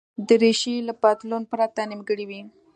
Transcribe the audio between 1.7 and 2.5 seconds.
نیمګړې وي.